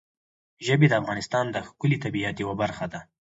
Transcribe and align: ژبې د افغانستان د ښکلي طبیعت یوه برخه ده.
ژبې 0.65 0.87
د 0.89 0.93
افغانستان 1.01 1.45
د 1.51 1.55
ښکلي 1.67 1.97
طبیعت 2.03 2.35
یوه 2.43 2.55
برخه 2.61 2.85
ده. 2.93 2.99